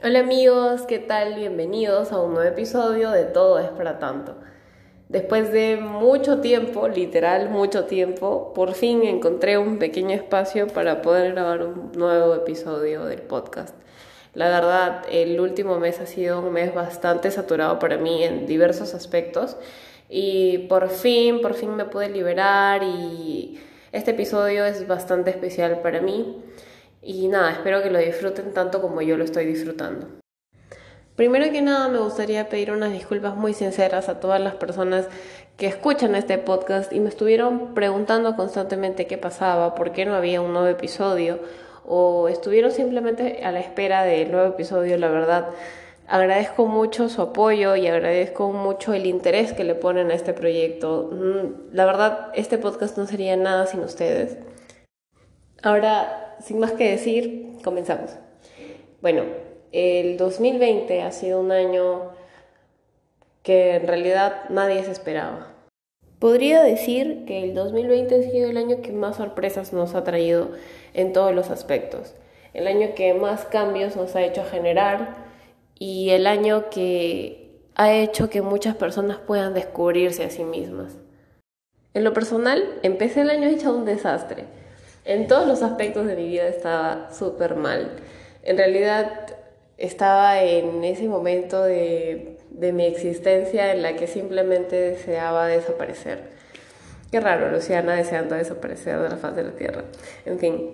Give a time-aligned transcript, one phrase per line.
[0.00, 1.34] Hola amigos, ¿qué tal?
[1.34, 4.36] Bienvenidos a un nuevo episodio de Todo es para tanto.
[5.08, 11.32] Después de mucho tiempo, literal mucho tiempo, por fin encontré un pequeño espacio para poder
[11.32, 13.74] grabar un nuevo episodio del podcast.
[14.34, 18.94] La verdad, el último mes ha sido un mes bastante saturado para mí en diversos
[18.94, 19.56] aspectos
[20.08, 23.58] y por fin, por fin me pude liberar y
[23.90, 26.40] este episodio es bastante especial para mí.
[27.02, 30.06] Y nada, espero que lo disfruten tanto como yo lo estoy disfrutando.
[31.18, 35.08] Primero que nada me gustaría pedir unas disculpas muy sinceras a todas las personas
[35.56, 40.40] que escuchan este podcast y me estuvieron preguntando constantemente qué pasaba, por qué no había
[40.40, 41.40] un nuevo episodio
[41.84, 45.48] o estuvieron simplemente a la espera del nuevo episodio, la verdad.
[46.06, 51.10] Agradezco mucho su apoyo y agradezco mucho el interés que le ponen a este proyecto.
[51.12, 54.38] Mm, la verdad, este podcast no sería nada sin ustedes.
[55.62, 58.10] Ahora, sin más que decir, comenzamos.
[59.02, 59.24] Bueno,
[59.72, 62.12] el 2020 ha sido un año
[63.42, 65.48] que en realidad nadie se esperaba.
[66.20, 70.52] Podría decir que el 2020 ha sido el año que más sorpresas nos ha traído
[70.94, 72.14] en todos los aspectos,
[72.54, 75.16] el año que más cambios nos ha hecho generar
[75.76, 80.96] y el año que ha hecho que muchas personas puedan descubrirse a sí mismas.
[81.94, 84.44] En lo personal, empecé el año hecho un desastre
[85.08, 87.92] en todos los aspectos de mi vida estaba súper mal.
[88.42, 89.34] En realidad
[89.78, 96.24] estaba en ese momento de, mi existencia en la que simplemente deseaba desaparecer.
[97.10, 99.84] Qué raro, Luciana deseando desaparecer de la faz de la tierra.
[100.26, 100.72] En fin,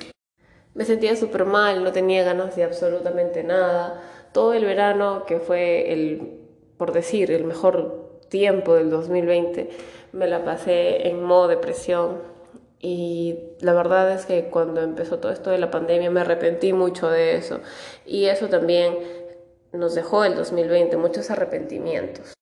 [0.75, 4.03] me sentía súper mal, no tenía ganas de absolutamente nada.
[4.33, 6.41] Todo el verano, que fue el,
[6.77, 9.71] por decir, el mejor tiempo del 2020,
[10.11, 12.34] me la pasé en modo depresión,
[12.81, 17.09] y la verdad es que cuando empezó todo esto de la pandemia me arrepentí mucho
[17.09, 17.61] de eso.
[18.05, 18.99] Y eso también
[19.73, 22.35] nos dejó el 2020 muchos arrepentimientos.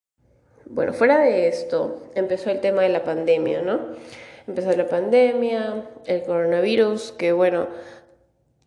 [0.66, 3.80] Bueno, fuera de esto, empezó el tema de la pandemia, ¿no?
[4.46, 7.68] Empezó la pandemia, el coronavirus, que bueno,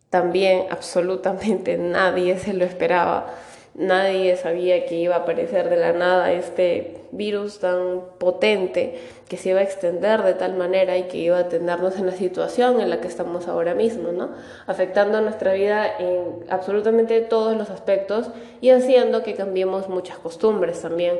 [0.10, 3.34] también absolutamente nadie se lo esperaba.
[3.78, 8.98] Nadie sabía que iba a aparecer de la nada este virus tan potente
[9.28, 12.14] que se iba a extender de tal manera y que iba a tenernos en la
[12.14, 14.30] situación en la que estamos ahora mismo, ¿no?
[14.66, 18.30] Afectando nuestra vida en absolutamente todos los aspectos
[18.62, 21.20] y haciendo que cambiemos muchas costumbres también.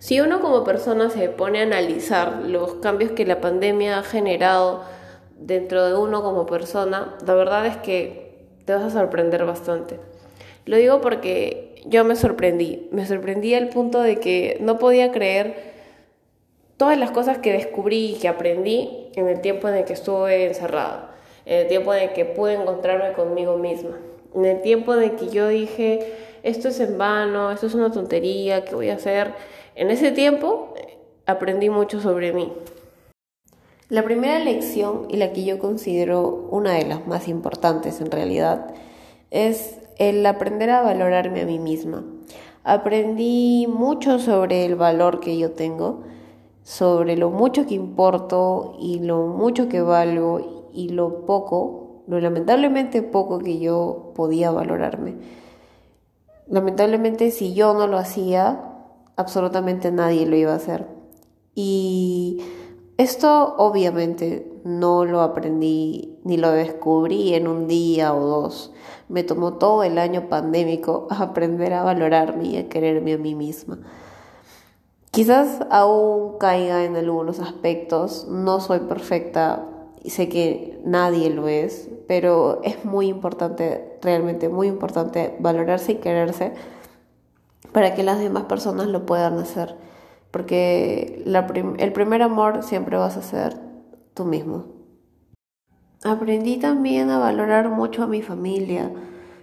[0.00, 4.82] Si uno como persona se pone a analizar los cambios que la pandemia ha generado
[5.36, 10.09] dentro de uno como persona, la verdad es que te vas a sorprender bastante.
[10.70, 15.56] Lo digo porque yo me sorprendí, me sorprendí al punto de que no podía creer
[16.76, 20.46] todas las cosas que descubrí y que aprendí en el tiempo en el que estuve
[20.46, 23.98] encerrada, en el tiempo en el que pude encontrarme conmigo misma,
[24.32, 26.12] en el tiempo en el que yo dije,
[26.44, 29.32] esto es en vano, esto es una tontería, ¿qué voy a hacer?
[29.74, 30.74] En ese tiempo
[31.26, 32.52] aprendí mucho sobre mí.
[33.88, 38.72] La primera lección y la que yo considero una de las más importantes en realidad
[39.32, 42.02] es el aprender a valorarme a mí misma.
[42.64, 46.00] Aprendí mucho sobre el valor que yo tengo,
[46.62, 53.02] sobre lo mucho que importo y lo mucho que valgo y lo poco, lo lamentablemente
[53.02, 55.16] poco que yo podía valorarme.
[56.48, 58.58] Lamentablemente si yo no lo hacía,
[59.16, 60.86] absolutamente nadie lo iba a hacer.
[61.54, 62.40] Y
[62.96, 68.72] esto obviamente no lo aprendí ni lo descubrí en un día o dos.
[69.08, 73.78] Me tomó todo el año pandémico aprender a valorarme y a quererme a mí misma.
[75.10, 79.66] Quizás aún caiga en algunos aspectos, no soy perfecta
[80.02, 85.94] y sé que nadie lo es, pero es muy importante, realmente muy importante valorarse y
[85.96, 86.52] quererse
[87.72, 89.76] para que las demás personas lo puedan hacer.
[90.30, 93.58] Porque el primer amor siempre vas a ser
[94.14, 94.79] tú mismo.
[96.02, 98.90] Aprendí también a valorar mucho a mi familia,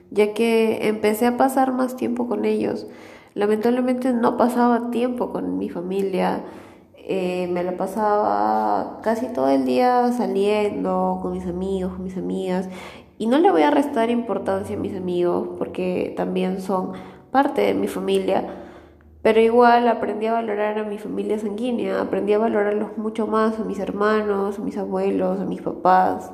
[0.10, 2.88] ya que empecé a pasar más tiempo con ellos.
[3.36, 6.42] Lamentablemente no pasaba tiempo con mi familia,
[6.96, 12.70] eh, me la pasaba casi todo el día saliendo con mis amigos, con mis amigas,
[13.20, 16.94] y no le voy a restar importancia a mis amigos porque también son
[17.30, 18.67] parte de mi familia,
[19.28, 23.66] pero igual aprendí a valorar a mi familia sanguínea, aprendí a valorarlos mucho más, a
[23.66, 26.32] mis hermanos, a mis abuelos, a mis papás.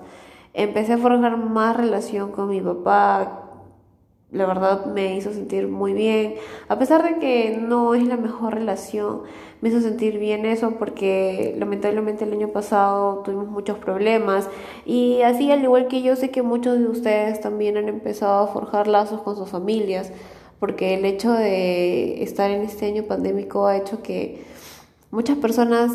[0.53, 3.49] Empecé a forjar más relación con mi papá,
[4.29, 6.35] la verdad me hizo sentir muy bien.
[6.67, 9.23] A pesar de que no es la mejor relación,
[9.61, 14.47] me hizo sentir bien eso porque lamentablemente el año pasado tuvimos muchos problemas
[14.85, 18.47] y así al igual que yo sé que muchos de ustedes también han empezado a
[18.47, 20.11] forjar lazos con sus familias
[20.63, 24.45] porque el hecho de estar en este año pandémico ha hecho que
[25.11, 25.91] muchas personas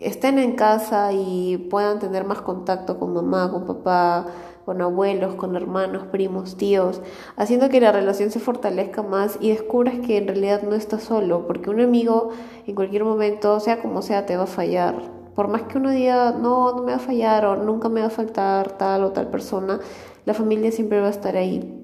[0.00, 4.28] estén en casa y puedan tener más contacto con mamá, con papá,
[4.64, 7.02] con abuelos, con hermanos, primos, tíos,
[7.36, 11.46] haciendo que la relación se fortalezca más y descubras que en realidad no estás solo,
[11.46, 12.30] porque un amigo
[12.66, 15.02] en cualquier momento, sea como sea, te va a fallar.
[15.34, 18.06] Por más que uno diga, no, no me va a fallar o nunca me va
[18.06, 19.80] a faltar tal o tal persona,
[20.24, 21.78] la familia siempre va a estar ahí.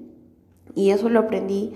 [0.73, 1.75] Y eso lo aprendí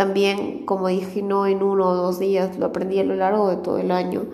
[0.00, 3.58] también, como dije, no en uno o dos días, lo aprendí a lo largo de
[3.58, 4.24] todo el año.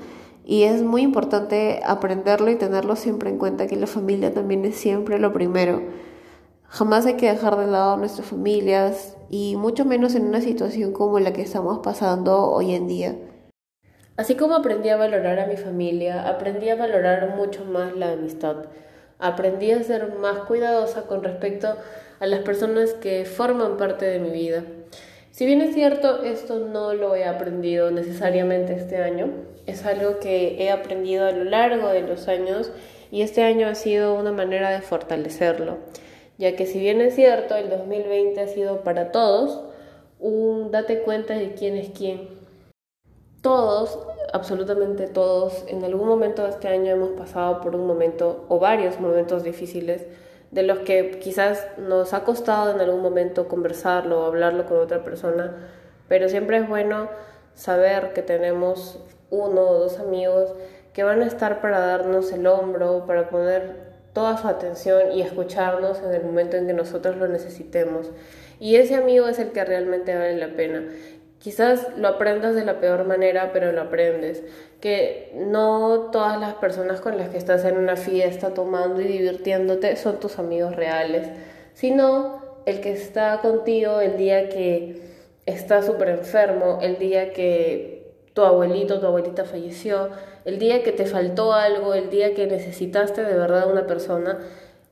[0.45, 4.77] Y es muy importante aprenderlo y tenerlo siempre en cuenta que la familia también es
[4.77, 5.83] siempre lo primero.
[6.69, 10.93] Jamás hay que dejar de lado a nuestras familias y mucho menos en una situación
[10.93, 13.17] como la que estamos pasando hoy en día.
[14.17, 18.67] Así como aprendí a valorar a mi familia, aprendí a valorar mucho más la amistad.
[19.19, 21.75] Aprendí a ser más cuidadosa con respecto
[22.21, 24.63] a las personas que forman parte de mi vida.
[25.37, 29.29] Si bien es cierto, esto no lo he aprendido necesariamente este año,
[29.67, 32.73] es algo que he aprendido a lo largo de los años
[33.11, 35.77] y este año ha sido una manera de fortalecerlo,
[36.39, 39.61] ya que si bien es cierto, el 2020 ha sido para todos
[40.21, 42.31] un date cuenta de quién es quién.
[43.43, 43.99] Todos,
[44.33, 48.99] absolutamente todos, en algún momento de este año hemos pasado por un momento o varios
[49.01, 50.07] momentos difíciles
[50.57, 55.05] de los que quizás nos ha costado en algún momento conversarlo o hablarlo con otra
[55.05, 55.55] persona,
[56.09, 57.11] pero siempre es bueno
[57.55, 58.99] saber que tenemos
[59.29, 60.55] uno o dos amigos
[60.95, 63.77] que van a estar para darnos el hombro, para poner
[64.15, 68.11] toda su atención y escucharnos en el momento en que nosotros lo necesitemos.
[68.59, 70.89] Y ese amigo es el que realmente vale la pena.
[71.39, 74.43] Quizás lo aprendas de la peor manera, pero lo aprendes.
[74.81, 79.97] Que no todas las personas con las que estás en una fiesta tomando y divirtiéndote
[79.97, 81.29] son tus amigos reales,
[81.75, 85.03] sino el que está contigo el día que
[85.47, 90.11] estás súper enfermo, el día que tu abuelito, tu abuelita falleció,
[90.45, 94.41] el día que te faltó algo, el día que necesitaste de verdad una persona.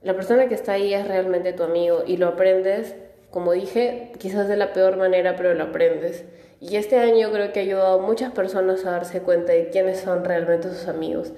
[0.02, 2.94] La persona que está ahí es realmente tu amigo y lo aprendes
[3.34, 6.24] como dije, quizás de la peor manera, pero lo aprendes.
[6.60, 9.98] Y este año creo que ha ayudado a muchas personas a darse cuenta de quiénes
[9.98, 11.32] son realmente sus amigos.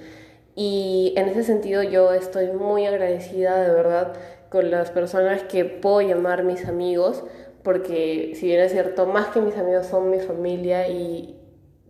[0.53, 4.13] Y en ese sentido yo estoy muy agradecida de verdad
[4.49, 7.23] con las personas que puedo llamar mis amigos,
[7.63, 11.41] porque si bien es cierto, más que mis amigos son mi familia y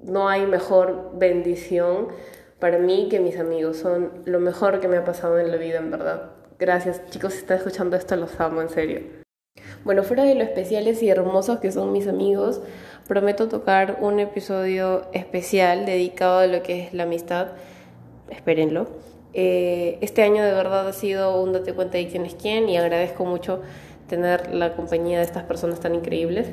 [0.04, 2.07] no hay mejor bendición
[2.59, 3.75] para mí que mis amigos.
[3.75, 6.31] Son lo mejor que me ha pasado en la vida, en verdad.
[6.57, 9.26] Gracias, chicos, si están escuchando esto, los amo, en serio.
[9.87, 12.59] Bueno, fuera de lo especiales y hermosos que son mis amigos,
[13.07, 17.51] prometo tocar un episodio especial dedicado a lo que es la amistad.
[18.29, 18.87] Espérenlo.
[19.33, 22.75] Eh, este año de verdad ha sido un date cuenta de quién es quién y
[22.75, 23.61] agradezco mucho
[24.09, 26.49] tener la compañía de estas personas tan increíbles.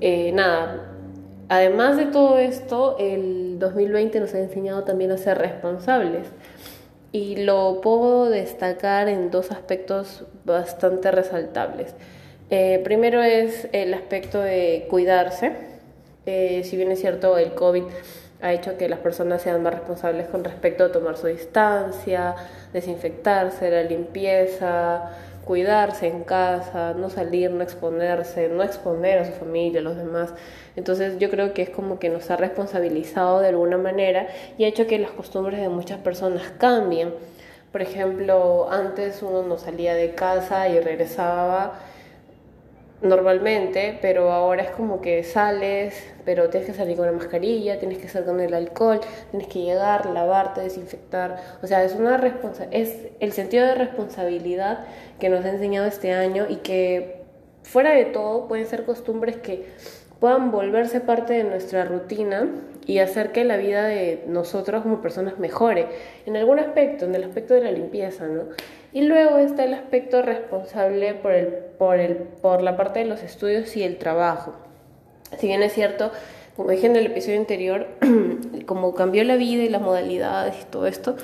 [0.00, 0.88] Eh, nada,
[1.48, 6.26] además de todo esto, el 2020 nos ha enseñado también a ser responsables
[7.12, 11.94] y lo puedo destacar en dos aspectos bastante resaltables.
[12.48, 15.52] Eh, primero es el aspecto de cuidarse.
[16.26, 17.82] Eh, si bien es cierto, el COVID
[18.40, 22.36] ha hecho que las personas sean más responsables con respecto a tomar su distancia,
[22.72, 25.10] desinfectarse, la limpieza,
[25.44, 30.32] cuidarse en casa, no salir, no exponerse, no exponer a su familia, a los demás.
[30.76, 34.68] Entonces yo creo que es como que nos ha responsabilizado de alguna manera y ha
[34.68, 37.12] hecho que las costumbres de muchas personas cambien.
[37.72, 41.80] Por ejemplo, antes uno no salía de casa y regresaba
[43.02, 47.98] normalmente, pero ahora es como que sales, pero tienes que salir con la mascarilla, tienes
[47.98, 49.00] que salir con el alcohol,
[49.30, 51.36] tienes que llegar, lavarte, desinfectar.
[51.62, 54.84] O sea, es una responsa es el sentido de responsabilidad
[55.20, 57.22] que nos ha enseñado este año y que
[57.62, 59.66] fuera de todo pueden ser costumbres que
[60.20, 62.48] puedan volverse parte de nuestra rutina
[62.86, 65.86] y hacer que la vida de nosotros como personas mejore
[66.24, 68.44] en algún aspecto, en el aspecto de la limpieza, ¿no?
[68.92, 73.22] Y luego está el aspecto responsable por, el, por, el, por la parte de los
[73.22, 74.54] estudios y el trabajo.
[75.36, 76.12] Si bien es cierto,
[76.56, 77.88] como dije en el episodio anterior,
[78.66, 81.16] como cambió la vida y las modalidades y todo esto,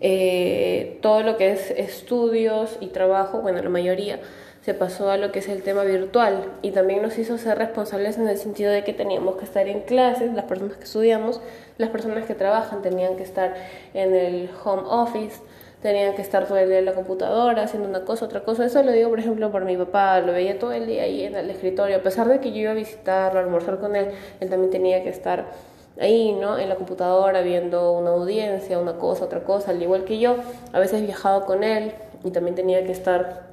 [0.00, 4.20] eh, todo lo que es estudios y trabajo, bueno, la mayoría
[4.68, 8.18] se pasó a lo que es el tema virtual y también nos hizo ser responsables
[8.18, 11.40] en el sentido de que teníamos que estar en clases, las personas que estudiamos,
[11.78, 13.54] las personas que trabajan tenían que estar
[13.94, 15.40] en el home office,
[15.80, 18.66] tenía que estar todo el día en la computadora haciendo una cosa, otra cosa.
[18.66, 21.34] Eso lo digo, por ejemplo, por mi papá, lo veía todo el día ahí en
[21.34, 24.50] el escritorio, a pesar de que yo iba a visitarlo, a almorzar con él, él
[24.50, 25.46] también tenía que estar
[25.98, 26.58] ahí, ¿no?
[26.58, 30.36] En la computadora viendo una audiencia, una cosa, otra cosa, al igual que yo.
[30.74, 33.48] A veces viajaba con él y también tenía que estar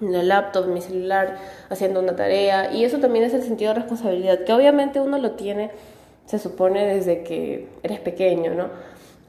[0.00, 1.36] la laptop, mi celular,
[1.68, 2.72] haciendo una tarea.
[2.72, 5.70] Y eso también es el sentido de responsabilidad, que obviamente uno lo tiene,
[6.26, 8.68] se supone, desde que eres pequeño, ¿no?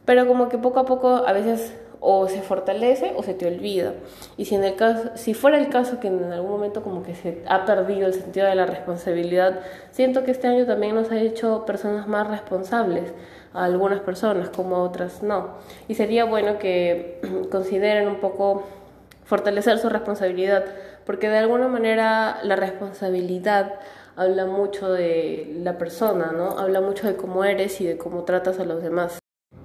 [0.06, 3.94] Pero como que poco a poco a veces o se fortalece o se te olvida.
[4.38, 7.16] Y si, en el caso, si fuera el caso que en algún momento como que
[7.16, 9.60] se ha perdido el sentido de la responsabilidad,
[9.92, 13.14] siento que este año también nos ha hecho personas más responsables,
[13.54, 15.56] a algunas personas como a otras no.
[15.88, 17.20] Y sería bueno que
[17.52, 18.64] consideren un poco
[19.30, 20.66] fortalecer su responsabilidad,
[21.06, 23.76] porque de alguna manera la responsabilidad
[24.16, 26.58] habla mucho de la persona, ¿no?
[26.58, 29.20] Habla mucho de cómo eres y de cómo tratas a los demás.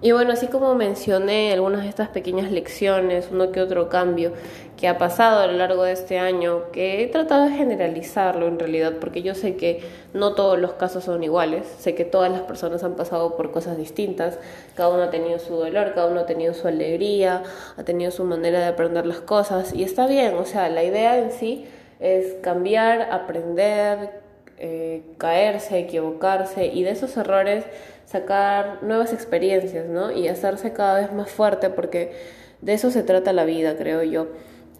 [0.04, 4.34] Y bueno, así como mencioné algunas de estas pequeñas lecciones, uno que otro cambio
[4.76, 8.58] que ha pasado a lo largo de este año, que he tratado de generalizarlo en
[8.58, 9.80] realidad, porque yo sé que
[10.12, 13.78] no todos los casos son iguales, sé que todas las personas han pasado por cosas
[13.78, 14.38] distintas,
[14.74, 17.42] cada uno ha tenido su dolor, cada uno ha tenido su alegría,
[17.78, 21.16] ha tenido su manera de aprender las cosas, y está bien, o sea, la idea
[21.16, 21.66] en sí
[21.98, 24.23] es cambiar, aprender,
[24.58, 27.64] eh, caerse, equivocarse, y de esos errores
[28.06, 30.12] sacar nuevas experiencias, ¿no?
[30.12, 32.12] Y hacerse cada vez más fuerte porque
[32.60, 34.28] de eso se trata la vida, creo yo.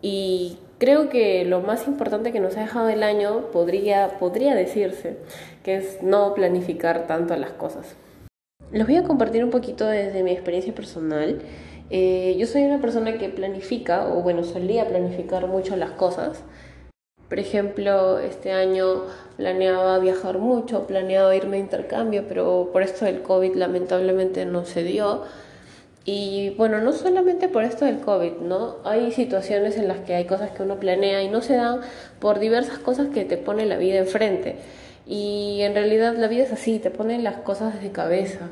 [0.03, 5.17] Y creo que lo más importante que nos ha dejado el año podría, podría decirse
[5.63, 7.97] que es no planificar tanto las cosas.
[8.71, 11.41] Les voy a compartir un poquito desde mi experiencia personal.
[11.91, 16.43] Eh, yo soy una persona que planifica, o bueno, solía planificar mucho las cosas.
[17.29, 19.05] Por ejemplo, este año
[19.37, 24.85] planeaba viajar mucho, planeaba irme a intercambio, pero por esto del COVID lamentablemente no se
[24.85, 25.23] dio.
[26.05, 28.77] Y bueno, no solamente por esto del COVID, ¿no?
[28.85, 31.81] Hay situaciones en las que hay cosas que uno planea y no se dan
[32.21, 34.57] por diversas cosas que te pone la vida enfrente.
[35.07, 38.51] Y en realidad la vida es así, te ponen las cosas de cabeza.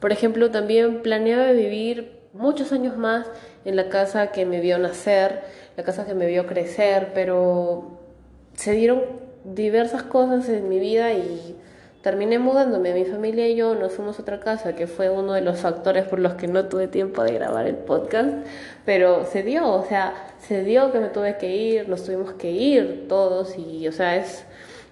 [0.00, 3.26] Por ejemplo, también planeaba vivir muchos años más
[3.66, 5.42] en la casa que me vio nacer,
[5.76, 8.05] la casa que me vio crecer, pero
[8.56, 9.02] se dieron
[9.44, 11.56] diversas cosas en mi vida y
[12.02, 12.94] terminé mudándome.
[12.94, 16.04] Mi familia y yo nos fuimos a otra casa, que fue uno de los factores
[16.04, 18.30] por los que no tuve tiempo de grabar el podcast,
[18.84, 22.50] pero se dio, o sea, se dio que me tuve que ir, nos tuvimos que
[22.50, 24.44] ir todos y, o sea, es,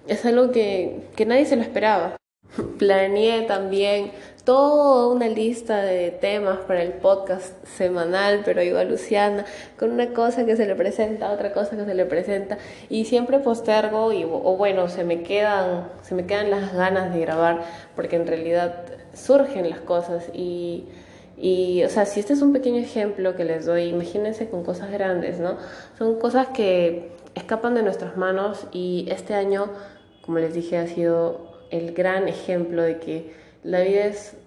[0.07, 2.17] es algo que, que nadie se lo esperaba.
[2.77, 4.11] Planeé también
[4.45, 9.43] toda una lista de temas para el podcast semanal, pero igual Luciana,
[9.77, 13.39] con una cosa que se le presenta, otra cosa que se le presenta, y siempre
[13.39, 17.63] postergo, y, o bueno, se me, quedan, se me quedan las ganas de grabar,
[17.95, 20.85] porque en realidad surgen las cosas y...
[21.37, 24.89] Y, o sea, si este es un pequeño ejemplo que les doy, imagínense con cosas
[24.89, 25.57] grandes, ¿no?
[25.97, 29.69] Son cosas que escapan de nuestras manos y este año,
[30.21, 34.37] como les dije, ha sido el gran ejemplo de que la vida es,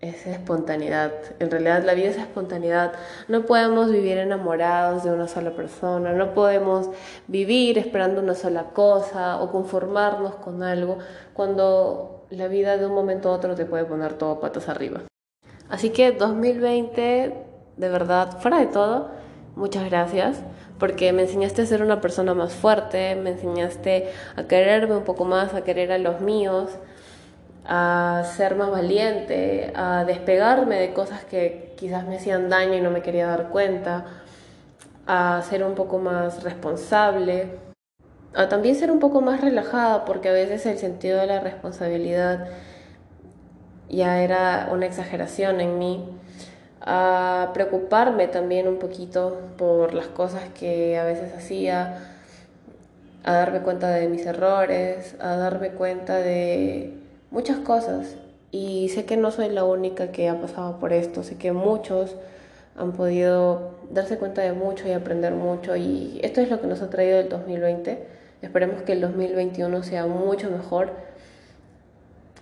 [0.00, 1.12] es espontaneidad.
[1.40, 2.94] En realidad la vida es espontaneidad.
[3.28, 6.88] No podemos vivir enamorados de una sola persona, no podemos
[7.28, 10.98] vivir esperando una sola cosa o conformarnos con algo
[11.34, 15.02] cuando la vida de un momento a otro te puede poner todo patas arriba.
[15.68, 17.34] Así que 2020,
[17.76, 19.10] de verdad, fuera de todo,
[19.54, 20.38] muchas gracias
[20.78, 25.26] porque me enseñaste a ser una persona más fuerte, me enseñaste a quererme un poco
[25.26, 26.70] más, a querer a los míos,
[27.64, 32.90] a ser más valiente, a despegarme de cosas que quizás me hacían daño y no
[32.90, 34.04] me quería dar cuenta,
[35.06, 37.58] a ser un poco más responsable,
[38.34, 42.48] a también ser un poco más relajada, porque a veces el sentido de la responsabilidad
[43.88, 46.08] ya era una exageración en mí,
[46.80, 51.98] a preocuparme también un poquito por las cosas que a veces hacía,
[53.22, 57.01] a darme cuenta de mis errores, a darme cuenta de
[57.32, 58.14] muchas cosas
[58.50, 62.14] y sé que no soy la única que ha pasado por esto, sé que muchos
[62.76, 66.82] han podido darse cuenta de mucho y aprender mucho y esto es lo que nos
[66.82, 68.06] ha traído el 2020.
[68.42, 70.90] Esperemos que el 2021 sea mucho mejor.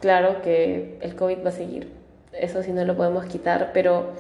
[0.01, 1.93] Claro que el COVID va a seguir,
[2.33, 4.11] eso sí no lo podemos quitar, pero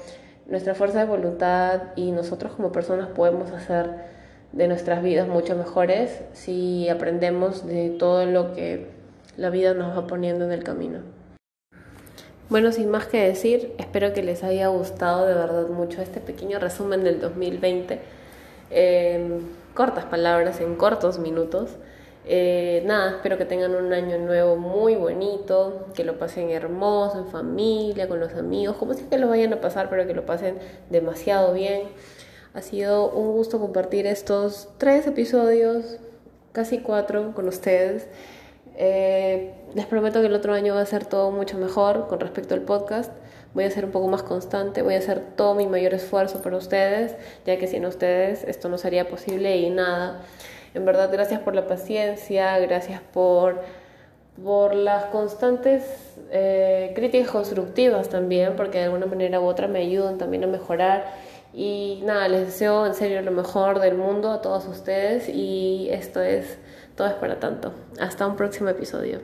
[0.47, 3.91] nuestra fuerza de voluntad y nosotros como personas podemos hacer
[4.53, 9.00] de nuestras vidas mucho mejores si aprendemos de todo lo que
[9.41, 10.99] la vida nos va poniendo en el camino.
[12.51, 16.59] Bueno, sin más que decir, espero que les haya gustado de verdad mucho este pequeño
[16.59, 18.01] resumen del 2020.
[19.73, 21.71] cortas palabras, en cortos minutos.
[22.27, 27.29] Eh, nada, espero que tengan un año nuevo muy bonito, que lo pasen hermoso, en
[27.29, 30.59] familia, con los amigos, como si que lo vayan a pasar, pero que lo pasen
[30.91, 31.85] demasiado bien.
[32.53, 35.97] Ha sido un gusto compartir estos tres episodios,
[36.53, 38.07] casi cuatro, con ustedes.
[38.77, 42.55] Eh, les prometo que el otro año va a ser todo mucho mejor con respecto
[42.55, 43.13] al podcast.
[43.53, 46.57] Voy a ser un poco más constante, voy a hacer todo mi mayor esfuerzo para
[46.57, 50.23] ustedes, ya que sin ustedes esto no sería posible y nada.
[50.73, 53.61] En verdad, gracias por la paciencia, gracias por,
[54.43, 55.83] por las constantes
[56.31, 61.07] eh, críticas constructivas también, porque de alguna manera u otra me ayudan también a mejorar.
[61.53, 66.23] Y nada, les deseo en serio lo mejor del mundo a todos ustedes y esto
[66.23, 66.59] es,
[67.01, 67.73] todo es para tanto.
[67.99, 69.21] Hasta un próximo episodio.